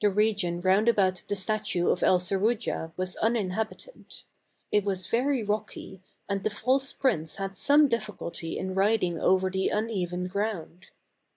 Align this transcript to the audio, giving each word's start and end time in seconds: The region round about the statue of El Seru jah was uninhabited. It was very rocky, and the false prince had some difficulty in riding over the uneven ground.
The 0.00 0.10
region 0.10 0.60
round 0.60 0.86
about 0.88 1.24
the 1.26 1.34
statue 1.34 1.88
of 1.88 2.04
El 2.04 2.20
Seru 2.20 2.54
jah 2.56 2.92
was 2.96 3.16
uninhabited. 3.16 4.20
It 4.70 4.84
was 4.84 5.08
very 5.08 5.42
rocky, 5.42 6.00
and 6.28 6.44
the 6.44 6.48
false 6.48 6.92
prince 6.92 7.34
had 7.38 7.56
some 7.56 7.88
difficulty 7.88 8.56
in 8.56 8.76
riding 8.76 9.18
over 9.18 9.50
the 9.50 9.70
uneven 9.70 10.28
ground. 10.28 10.90